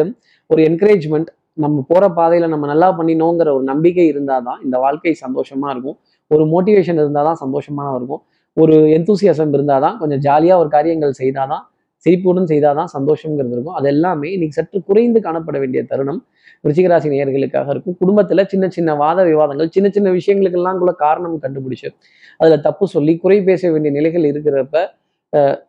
ஒரு 0.49 0.61
என்கரேஜ்மெண்ட் 0.69 1.29
நம்ம 1.59 1.83
போற 1.87 2.03
பாதையில 2.09 2.47
நம்ம 2.47 2.67
நல்லா 2.67 2.89
பண்ணினோங்கிற 2.97 3.49
ஒரு 3.53 3.63
நம்பிக்கை 3.63 4.05
இருந்தாதான் 4.11 4.59
இந்த 4.63 4.77
வாழ்க்கை 4.77 5.13
சந்தோஷமா 5.25 5.69
இருக்கும். 5.69 5.97
ஒரு 6.31 6.43
மோட்டிவேஷன் 6.43 6.99
இருந்தாதான் 7.01 7.39
சந்தோஷமா 7.43 7.95
இருக்கும். 7.95 8.21
ஒரு 8.57 8.75
எந்தூசியாசம் 8.97 9.53
இருந்தாதான் 9.57 9.97
கொஞ்சம் 9.97 10.21
ஜாலியா 10.27 10.55
ஒரு 10.57 10.69
காரியங்கள் 10.69 11.13
செய்தாதான் 11.19 11.63
சிரிப்புடன் 12.05 12.47
செய்தாதான் 12.47 12.89
சந்தோஷங்கிறது 12.97 13.53
இருக்கும். 13.55 13.73
அது 13.73 13.87
எல்லாமே 13.87 14.27
இன்னைக்கு 14.31 14.57
சற்று 14.61 14.79
குறைந்து 14.83 15.19
காணப்பட 15.19 15.57
வேண்டிய 15.59 15.81
தருணம். 15.83 16.21
ரிச்சிகராசி 16.67 17.07
நேயர்களுக்காக 17.13 17.69
இருக்கும். 17.69 17.97
குடும்பத்துல 18.01 18.45
சின்ன 18.45 18.69
சின்ன 18.69 18.95
வாத 18.95 19.23
விவாதங்கள் 19.23 19.69
சின்ன 19.69 19.89
சின்ன 19.89 20.11
விஷயங்களுக்கெல்லாம் 20.11 20.77
கூட 20.77 20.91
காரணம் 21.05 21.37
கண்டுபிடிச்சு 21.41 21.89
அதுல 22.37 22.57
தப்பு 22.57 22.87
சொல்லி 22.87 23.17
குறை 23.17 23.39
பேச 23.43 23.71
வேண்டிய 23.71 23.93
நிலைகள் 23.93 24.25
இருக்கிறப்ப 24.31 24.85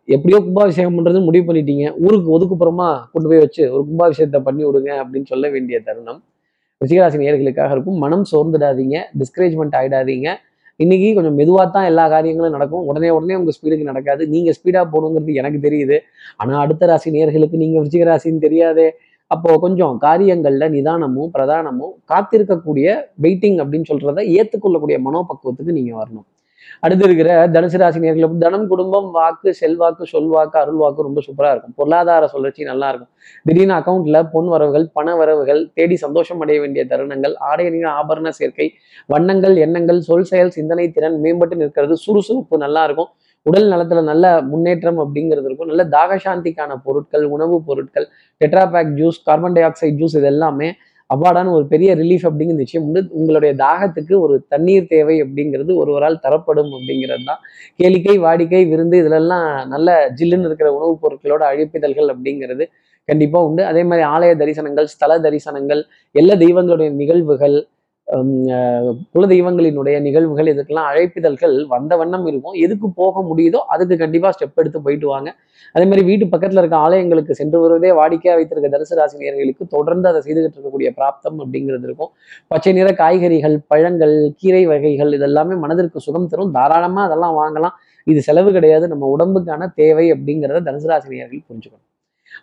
எப்படியோ 0.05 0.41
கும்பாபிஷேகம் 0.41 0.97
பண்றது 0.99 1.25
முடிவு 1.25 1.53
பண்ணிட்டீங்க. 1.53 1.95
ஊருக்கு 2.05 2.29
ஒதுக்குப்புறமா 2.37 3.03
கொண்டு 3.13 3.29
போய் 3.29 3.39
வச்சு 3.39 3.73
ஒரு 3.73 3.83
கும்பாபிஷேகத்தை 3.89 4.41
பண்ணி 4.43 4.65
விடுங்க 4.65 4.91
அப்படின்னு 5.03 5.25
சொல்ல 5.25 5.49
வேண்டிய 5.49 5.81
தருணம். 5.81 6.23
ரிஷிகராசி 6.85 7.19
நேர்களுக்காக 7.19 7.71
இருக்கும். 7.71 7.99
மனம் 7.99 8.25
சோர்ந்துடாதீங்க. 8.33 8.99
டிஸ்கரேஜ்மெண்ட் 9.19 9.77
ஆயிடாதீங்க. 9.81 10.29
இன்னைக்கு 10.77 11.15
கொஞ்சம் 11.15 11.35
மெதுவாக 11.35 11.71
தான் 11.71 11.85
எல்லா 11.85 12.09
காரியங்களும் 12.09 12.53
நடக்கும். 12.53 12.85
உடனே 12.85 13.11
உடனே 13.11 13.35
உங்க 13.35 13.53
ஸ்பீடுக்கு 13.57 13.91
நடக்காது. 13.91 14.29
நீங்க 14.29 14.51
ஸ்பீடா 14.51 14.83
போகணுங்கிறது 14.93 15.35
எனக்கு 15.35 15.59
தெரியுது. 15.69 15.99
ஆனா 16.37 16.59
அடுத்த 16.59 16.87
ராசி 16.87 17.11
நேயர்களுக்கு 17.11 17.57
நீங்க 17.57 17.81
விருச்சிக 17.81 18.39
தெரியாதே. 18.39 18.91
அப்போ 19.27 19.59
கொஞ்சம் 19.59 20.01
காரியங்கள்ல 20.01 20.71
நிதானமும் 20.71 21.31
பிரதானமும் 21.39 21.93
காத்திருக்கக்கூடிய 22.09 22.87
வெயிட்டிங் 23.23 23.59
அப்படின்னு 23.63 23.91
சொல்றத 23.93 24.25
ஏற்றுக்கொள்ளக்கூடிய 24.25 24.99
மனோபக்குவத்துக்கு 25.07 25.73
நீங்க 25.73 26.05
வரணும். 26.05 26.27
அடுத்து 26.81 27.05
இருக்கிற 27.05 27.49
தனுசு 27.49 27.79
ராசி 27.79 28.01
நேர்களுக்கு 28.01 28.39
தனம் 28.39 28.67
குடும்பம் 28.69 29.11
வாக்கு 29.11 29.55
செல்வாக்கு 29.55 30.05
சொல்வாக்கு 30.13 30.57
அருள்வாக்கு 30.63 31.03
ரொம்ப 31.03 31.21
சூப்பரா 31.27 31.51
இருக்கும். 31.51 31.73
பொருளாதார 31.77 32.27
சுழற்சி 32.27 32.65
நல்லா 32.65 32.89
இருக்கும். 32.89 33.09
திடீர்னு 33.45 33.75
அக்கௌண்ட்ல 33.75 34.31
பொன் 34.33 34.49
வரவுகள் 34.49 34.89
பண 34.93 35.17
வரவுகள் 35.17 35.71
தேடி 35.75 35.97
சந்தோஷம் 35.97 36.41
அடைய 36.41 36.61
வேண்டிய 36.61 36.85
தருணங்கள் 36.89 37.37
ஆடை 37.37 37.67
ஆபரண 37.69 38.29
சேர்க்கை 38.29 38.73
வண்ணங்கள் 39.07 39.57
எண்ணங்கள் 39.57 40.01
சொல் 40.01 40.23
செயல் 40.23 40.51
சிந்தனை 40.51 40.91
திறன் 40.91 41.21
மேம்பட்டு 41.23 41.55
நிற்கிறது 41.55 41.97
சுறுசுறுப்பு 41.97 42.59
நல்லா 42.59 42.85
இருக்கும். 42.85 43.09
உடல் 43.43 43.71
நலத்துல 43.71 44.03
நல்ல 44.03 44.43
முன்னேற்றம் 44.43 44.99
அப்படிங்கிறது 44.99 45.45
இருக்கும். 45.45 45.69
நல்ல 45.69 45.85
தாகசாந்திக்கான 45.85 46.77
பொருட்கள் 46.83 47.25
உணவுப் 47.25 47.67
பொருட்கள் 47.67 48.09
tetra pak 48.45 48.91
juice 48.95 49.23
carbon 49.25 49.53
dioxide 49.63 49.99
juice 50.01 50.17
இது 50.17 50.23
எல்லாமே 50.23 50.73
அவ்வாடான 51.11 51.51
ஒரு 51.51 51.67
பெரிய 51.67 51.91
ரிலீஃப் 51.95 52.27
அப்படிங்கிற 52.29 52.57
விஷயம். 52.57 52.87
உண்டு 52.87 53.01
உங்களுடைய 53.11 53.53
தாகத்துக்கு 53.55 54.15
ஒரு 54.19 54.45
தண்ணீர் 54.49 54.87
தேவை 54.87 55.23
அப்படிங்கிறது 55.23 55.75
ஒருவரால் 55.75 56.19
தரப்படும் 56.19 56.71
அப்படிங்கிறது 56.71 57.25
தான். 57.25 57.41
கேளிக்கை 57.79 58.17
வாடிக்கை 58.27 58.63
விருந்து 58.69 58.99
இதிலெல்லாம் 58.99 59.67
நல்ல 59.67 59.89
ஜில்லுன்னு 60.19 60.49
இருக்கிற 60.51 60.71
உணவுப் 60.75 61.03
பொருட்களோட 61.03 61.43
அழைப்பிதழ்கள் 61.51 62.11
அப்படிங்கிறது 62.15 62.67
கண்டிப்பாக 63.09 63.47
உண்டு. 63.47 63.65
அதே 63.65 63.83
மாதிரி 63.83 64.09
ஆலய 64.09 64.33
தரிசனங்கள் 64.37 64.85
ஸ்தல 64.85 65.19
தரிசனங்கள் 65.21 65.83
எல்லா 66.15 66.35
தெய்வங்களுடைய 66.35 66.91
நிகழ்வுகள் 66.95 67.57
குல 69.15 69.25
தெய்வங்களினுடைய 69.33 69.97
நிகழ்வுகள் 70.07 70.51
இதுக்கெல்லாம் 70.53 70.89
அழைப்பிதழ்கள் 70.91 71.55
வந்த 71.73 71.93
வண்ணம் 72.01 72.25
இருக்கும். 72.31 72.57
எதுக்கு 72.65 72.87
போக 73.01 73.23
முடியுதோ 73.31 73.61
அதுக்கு 73.75 73.97
கண்டிப்பாக 74.03 74.33
ஸ்டெப் 74.37 74.61
எடுத்து 74.63 74.81
போயிட்டு 74.87 75.07
வாங்க. 75.13 75.31
அதே 75.75 75.85
மாதிரி 75.91 76.03
வீட்டு 76.09 76.25
பக்கத்தில் 76.33 76.61
இருக்க 76.63 76.77
ஆலயங்களுக்கு 76.87 77.33
சென்று 77.41 77.59
வருவதே 77.65 77.91
வாடிக்கையாக 77.99 78.39
வைத்திருக்க 78.39 78.71
தனுசு 78.75 78.99
ராசினியர்களுக்கு 79.01 79.67
தொடர்ந்து 79.77 80.09
அதை 80.11 80.23
செய்துகிட்டு 80.27 80.57
இருக்கக்கூடிய 80.59 80.91
பிராப்தம் 80.99 81.39
அப்படிங்கிறது 81.45 81.87
இருக்கும். 81.89 82.11
பச்சை 82.53 82.73
நிற 82.79 82.89
காய்கறிகள் 83.03 83.57
பழங்கள் 83.73 84.17
கீரை 84.41 84.65
வகைகள் 84.73 85.13
இதெல்லாமே 85.19 85.57
மனதிற்கு 85.65 86.05
சுகம் 86.07 86.31
தரும். 86.33 86.53
தாராளமாக 86.59 87.07
அதெல்லாம் 87.11 87.39
வாங்கலாம். 87.43 87.77
இது 88.07 88.21
செலவு 88.29 88.51
கிடையாது. 88.59 88.85
நம்ம 88.95 89.07
உடம்புக்கான 89.17 89.73
தேவை 89.83 90.09
அப்படிங்கிறத 90.17 90.65
தனுசு 90.71 90.91
ராசினியர்கள் 90.93 91.47
புரிஞ்சுக்கணும். 91.49 91.87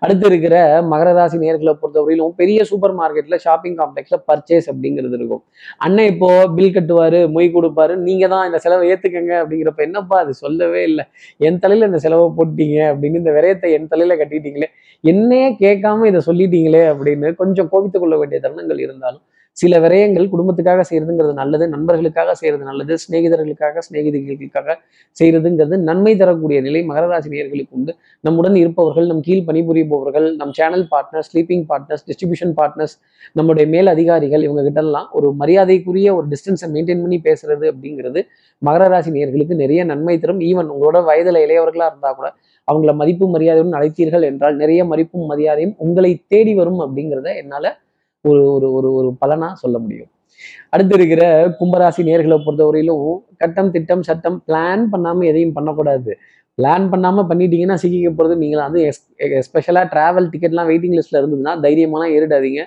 அடுத்து 0.03 0.25
இருக்கிற 0.31 0.55
மகர 0.91 1.09
ராசி 1.17 1.37
நேர்களை 1.43 1.73
பொறுத்தவரையிலும் 1.81 2.33
பெரிய 2.41 2.59
சூப்பர் 2.69 2.95
மார்க்கெட்ல 2.99 3.37
ஷாப்பிங் 3.45 3.77
காம்ப்ளெக்ஸ்ல 3.81 4.17
பர்ச்சேஸ் 4.29 4.67
அப்படிங்கிறது 4.71 5.15
இருக்கும். 5.19 5.43
அண்ணன் 5.85 6.09
இப்போ 6.13 6.29
பில் 6.57 6.75
கட்டுவாரு 6.77 7.21
மொய் 7.35 7.53
கொடுப்பாரு. 7.57 7.95
நீங்க 8.07 8.27
தான் 8.33 8.45
இந்த 8.49 8.59
செலவை 8.65 8.85
ஏத்துக்கங்க 8.91 9.33
அப்படிங்கிறப்ப 9.41 9.87
என்னப்பா 9.87 10.17
அது 10.23 10.33
சொல்லவே 10.43 10.83
இல்லை. 10.89 11.05
என் 11.47 11.61
தலையில 11.65 11.89
இந்த 11.91 12.01
செலவை 12.05 12.27
போட்டீங்க 12.39 12.77
அப்படின்னு 12.91 13.21
இந்த 13.23 13.33
விரயத்தை 13.39 13.71
என் 13.77 13.89
தலையில 13.93 14.17
கட்டிட்டீங்களே. 14.23 14.69
என்னையே 15.03 15.49
கேட்காம 15.63 16.07
இதை 16.11 16.21
சொல்லிட்டீங்களே 16.29 16.83
அப்படின்னு 16.91 17.27
கொஞ்சம் 17.41 17.71
கோபித்துக் 17.73 18.03
கொள்ள 18.03 18.15
வேண்டிய 18.21 18.39
தருணங்கள் 18.45 18.85
இருந்தாலும் 18.85 19.23
சில 19.57 19.73
விரயங்கள் 19.83 20.29
குடும்பத்துக்காக 20.31 20.81
செய்யறதுங்கிறது 20.89 21.33
நல்லது 21.39 21.65
நண்பர்களுக்காக 21.73 22.33
செய்யறது 22.39 22.63
நல்லது 22.69 22.93
சிநேகிதர்களுக்காக 23.03 23.81
சிநேகிதிகளுக்காக 23.87 24.75
செய்யறதுங்கிறது 25.17 25.77
நன்மை 25.89 26.13
தரக்கூடிய 26.21 26.57
நிலை 26.67 26.81
மகர 26.89 27.05
ராசி 27.11 27.29
நேர்களுக்கு 27.35 27.75
உண்டு. 27.77 27.91
நம்முடன் 28.23 28.57
இருப்பவர்கள் 28.63 29.07
நம் 29.11 29.23
கீழ் 29.27 29.43
பணிபுரிபவர்கள் 29.47 30.27
நம் 30.41 30.53
channel 30.59 30.85
partners 30.93 31.29
sleeping 31.31 31.65
partners 31.71 32.05
distribution 32.09 32.53
partners 32.59 32.95
நம்முடைய 33.39 33.65
மேல் 33.73 33.89
அதிகாரிகள் 33.95 34.45
இவங்க 34.47 34.63
கிட்டலாம் 34.67 35.07
ஒரு 35.19 35.29
மரியாதைக்குரிய 35.41 36.13
ஒரு 36.17 36.27
டிஸ்டன்ஸை 36.33 36.69
மெயின்டைன் 36.75 37.03
பண்ணி 37.05 37.19
பேசுறது 37.27 37.65
அப்படிங்கிறது 37.73 38.21
மகர 38.61 38.83
ராசி 38.93 39.11
நேர்களுக்கு 39.17 39.55
நிறைய 39.63 39.81
நன்மை 39.91 40.17
தரும். 40.17 40.43
ஈவன் 40.49 40.71
உங்களோட 40.75 40.99
வயதில் 41.09 41.43
இளையவர்களாக 41.45 41.91
இருந்தால் 41.91 42.17
கூட 42.19 42.29
அவங்கள 42.67 42.93
மதிப்பு 43.01 43.25
மரியாதையுடன் 43.33 43.77
அழைத்தீர்கள் 43.79 44.29
என்றால் 44.29 44.55
நிறைய 44.61 44.81
மதிப்பும் 44.91 45.27
மரியாதையும் 45.31 45.75
உங்களை 45.83 46.13
தேடி 46.33 46.53
வரும் 46.59 46.81
அப்படிங்கிறத 46.85 47.29
என்னால் 47.41 47.69
ஒரு 48.25 48.43
ஒரு 48.55 48.67
ஒரு 48.77 48.89
ஒரு 48.99 49.09
பலனா 49.21 49.49
சொல்ல 49.63 49.77
முடியும். 49.83 50.09
அடுத்து 50.73 50.95
இருக்கிற 50.99 51.21
கும்பராசி 51.59 52.01
நேர்களை 52.09 52.37
பொறுத்தவரையிலும் 52.45 53.05
கட்டம் 53.41 53.71
திட்டம் 53.75 54.03
சட்டம் 54.09 54.37
பிளான் 54.47 54.83
பண்ணாம 54.93 55.25
எதையும் 55.31 55.55
பண்ணக்கூடாது. 55.57 56.11
பிளான் 56.57 56.85
பண்ணாம 56.93 57.23
பண்ணிட்டீங்கன்னா 57.31 57.75
சிக்கிக்க 57.83 58.09
போகிறது 58.11 58.35
நீங்கள்? 58.43 58.63
வந்து 58.67 58.81
எஸ்பெஷலாக 59.41 59.85
டிராவல் 59.93 60.29
டிக்கெட்லாம் 60.33 60.69
வெயிட்டிங் 60.71 60.95
லிஸ்ட்ல 60.97 61.21
இருந்ததுன்னா 61.21 61.53
தைரியமெல்லாம் 61.65 62.13
ஏறிடாதீங்க. 62.17 62.61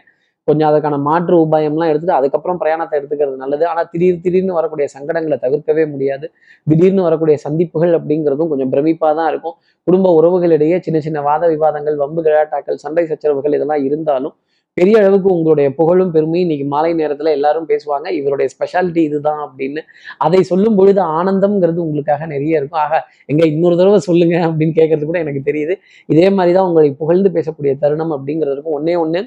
கொஞ்சம் 0.49 0.69
அதுக்கான 0.71 0.97
மாற்று 1.09 1.35
உபாயம்லாம் 1.45 1.91
எடுத்துட்டு 1.93 2.17
அதுக்கப்புறம் 2.19 2.59
பிரயாணத்தை 2.63 2.95
எடுத்துக்கிறது 3.01 3.37
நல்லது. 3.43 3.65
ஆனால் 3.71 3.89
திடீர் 3.93 4.23
திடீர்னு 4.25 4.55
வரக்கூடிய 4.59 4.87
சங்கடங்களை 4.95 5.37
தவிர்க்கவே 5.45 5.85
முடியாது. 5.95 6.27
திடீர்னு 6.67 7.03
வரக்கூடிய 7.09 7.37
சந்திப்புகள் 7.47 7.93
அப்படிங்கிறதும் 7.99 8.51
கொஞ்சம் 8.53 8.73
பிரமிப்பாக 8.75 9.13
தான் 9.21 9.31
இருக்கும். 9.33 9.57
குடும்ப 9.87 10.13
உறவுகளிடையே 10.21 10.79
சின்ன 10.87 11.01
சின்ன 11.07 11.21
வாத 11.29 11.43
விவாதங்கள் 11.55 11.99
வம்பு 12.05 12.23
கிழாட்டாக்கள் 12.29 12.81
சண்டை 12.85 13.05
சச்சரவுகள் 13.13 13.57
இதெல்லாம் 13.59 13.85
இருந்தாலும் 13.89 14.35
பெரிய 14.81 14.99
அளவுக்கு 15.03 15.29
உங்களுடைய 15.37 15.69
புகழும் 15.79 16.13
பெருமையும் 16.17 16.45
இன்னைக்கு 16.47 16.67
மாலை 16.75 16.91
நேரத்துல 17.01 17.31
எல்லாரும் 17.39 17.67
பேசுவாங்க. 17.73 18.07
இவருடைய 18.19 18.49
ஸ்பெஷாலிட்டி 18.55 19.03
இதுதான் 19.09 19.41
அப்படின்னு 19.47 19.83
அதை 20.27 20.41
சொல்லும் 20.51 20.77
பொழுது 20.79 21.01
ஆனந்தம்ங்கிறது 21.19 21.81
உங்களுக்காக 21.87 22.27
நிறைய 22.35 22.61
இருக்கும். 22.61 22.83
ஆக 22.85 23.03
எங்க 23.33 23.43
இன்னொரு 23.53 23.77
தடவை 23.81 23.99
சொல்லுங்க 24.09 24.37
அப்படின்னு 24.49 24.77
கேட்கறது 24.81 25.09
கூட 25.11 25.19
எனக்கு 25.25 25.43
தெரியுது. 25.51 25.77
இதே 26.15 26.29
மாதிரி 26.37 26.55
தான் 26.59 26.69
உங்களை 26.71 26.91
புகழ்ந்து 27.03 27.31
பேசக்கூடிய 27.37 27.75
தருணம் 27.83 28.15
அப்படிங்கிறதுக்கும் 28.17 28.79
ஒன்னே 28.79 28.97
ஒன்று 29.03 29.23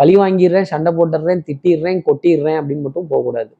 பழி 0.00 0.16
வாங்கிடுறேன் 0.22 0.70
சண்டை 0.72 0.92
போட்டுடுறேன் 0.98 1.44
திட்டிடுறேன் 1.50 2.00
கொட்டிடுறேன் 2.08 2.58
அப்படின்னு 2.60 2.84
மட்டும் 2.86 3.08
போகக்கூடாது. 3.12 3.52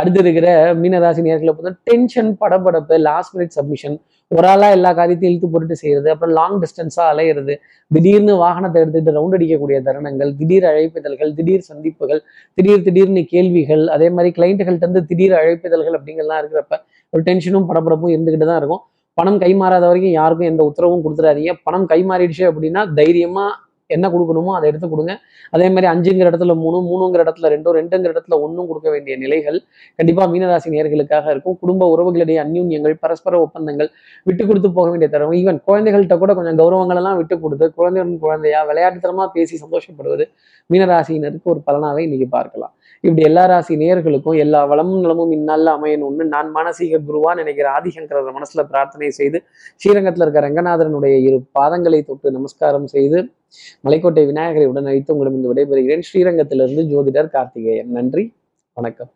அடுத்து 0.00 0.20
இருக்கிற 0.24 0.48
மீனராசி 0.80 1.22
நேர்களை 1.26 1.52
பார்த்தா 1.54 1.72
டென்ஷன் 1.88 2.30
படபடப்பு 2.42 2.96
லாஸ்ட் 3.08 3.32
மினிட் 3.36 3.54
சப்மிஷன் 3.58 3.96
ஒரு 4.30 4.46
ஆளாக 4.52 4.76
எல்லா 4.76 4.90
காரியத்தையும் 4.98 5.32
இழுத்து 5.32 5.48
போட்டுட்டு 5.52 5.76
செய்யறது 5.80 6.08
அப்புறம் 6.12 6.34
லாங் 6.38 6.58
டிஸ்டன்ஸாக 6.62 7.06
அலையிறது 7.12 7.54
திடீர்னு 7.90 8.34
வாகனத்தை 8.42 8.78
எடுத்துகிட்டு 8.82 9.16
ரவுண்ட் 9.18 9.36
அடிக்கக்கூடிய 9.38 9.78
தருணங்கள் 9.88 10.30
திடீர் 10.38 10.66
அழைப்பிதழ்கள் 10.70 11.32
திடீர் 11.38 11.64
சந்திப்புகள் 11.70 12.20
திடீர் 12.58 12.86
திடீர்னு 12.86 13.24
கேள்விகள் 13.34 13.84
அதே 13.96 14.08
மாதிரி 14.16 14.30
கிளைண்ட்டுகள்ட்ட 14.38 14.86
இருந்து 14.86 15.02
திடீர் 15.10 15.34
அழைப்பிதழ்கள் 15.40 15.96
அப்படிங்கலாம் 15.98 16.40
இருக்கிறப்ப 16.42 16.78
ஒரு 17.12 17.22
டென்ஷனும் 17.28 17.68
படப்படப்பும் 17.70 18.12
இருந்துக்கிட்டு 18.14 18.48
தான் 18.50 18.60
இருக்கும். 18.62 18.82
பணம் 19.18 19.38
கைமாறாத 19.42 19.84
வரைக்கும் 19.90 20.16
யாருக்கும் 20.20 20.50
எந்த 20.50 20.62
உத்தரவும் 20.68 21.02
கொடுத்துடாதீங்க. 21.04 21.52
பணம் 21.66 21.86
கைமாறிடுச்சு 21.92 22.44
அப்படின்னா 22.50 22.82
தைரியமாக 23.00 23.50
என்ன 23.96 24.06
கொடுக்கணுமோ 24.14 24.52
அதை 24.58 24.66
எடுத்து 24.70 24.88
கொடுங்க. 24.92 25.14
அதே 25.54 25.66
மாதிரி 25.74 25.88
அஞ்சுங்கிற 25.92 26.26
இடத்துல 26.30 26.54
மூணு 26.64 26.78
மூணுங்கிற 26.90 27.22
இடத்துல 27.26 27.48
ரெண்டும் 27.54 27.76
ரெண்டுங்கிற 27.78 28.12
இடத்துல 28.14 28.36
ஒன்றும் 28.46 28.68
கொடுக்க 28.70 28.88
வேண்டிய 28.94 29.16
நிலைகள் 29.24 29.58
கண்டிப்பாக 29.98 30.26
மீனராசி 30.34 30.70
நேர்களுக்காக 30.76 31.26
இருக்கும். 31.34 31.56
குடும்ப 31.62 31.88
உறவுகளிடையே 31.94 32.40
அந்யூன்யங்கள் 32.44 32.96
பரஸ்பர 33.04 33.40
ஒப்பந்தங்கள் 33.46 33.90
விட்டு 34.26 34.42
கொடுத்து 34.50 34.70
போக 34.78 34.88
வேண்டிய 34.92 35.10
தரம் 35.14 35.36
ஈவன் 35.40 35.60
குழந்தைகள்கிட்ட 35.68 36.18
கூட 36.22 36.32
கொஞ்சம் 36.40 36.60
கௌரவங்கள் 36.62 37.00
எல்லாம் 37.02 37.18
விட்டு 37.20 37.36
கொடுத்து 37.44 37.68
குழந்தையுடன் 37.78 38.22
குழந்தையா 38.26 38.60
விளையாட்டுத்தனமாக 38.70 39.28
பேசி 39.36 39.56
சந்தோஷப்படுவது 39.64 40.26
மீனராசினருக்கு 40.70 41.52
ஒரு 41.52 41.60
பலனாவே 41.68 42.02
இன்னைக்கு 42.06 42.28
பார்க்கலாம். 42.36 42.72
இப்படி 43.04 43.22
எல்லா 43.28 43.44
ராசி 43.50 43.74
நேர்களுக்கும் 43.80 44.36
எல்லா 44.44 44.60
வளமும் 44.70 45.02
நலமும் 45.04 45.32
இந்நாளில் 45.36 45.70
அமையணும்னு 45.74 46.24
நான் 46.34 46.48
மானசீக 46.56 47.00
குருவா 47.08 47.30
நினைக்கிற 47.40 47.66
ஆதிசங்கரர் 47.76 48.36
மனசுல 48.36 48.62
பிரார்த்தனை 48.70 49.08
செய்து 49.20 49.38
ஸ்ரீரங்கத்தில் 49.82 50.24
இருக்க 50.26 50.42
ரங்கநாதரனுடைய 50.46 51.16
இரு 51.28 51.38
பாதங்களை 51.58 52.00
தொட்டு 52.10 52.36
நமஸ்காரம் 52.38 52.88
செய்து 52.94 53.20
மலைக்கோட்டை 53.84 54.26
விநாயகரை 54.26 54.66
உடன் 54.66 54.86
அழைத்து 54.86 55.16
உங்களிடம் 55.16 55.56
விடைபெறுகிறேன். 55.56 56.02
ஸ்ரீரங்கத்திலிருந்து 56.12 56.84
ஜோதிடர் 56.86 57.30
கார்த்திகேயன். 57.30 57.90
நன்றி. 57.90 58.32
வணக்கம். 58.72 59.10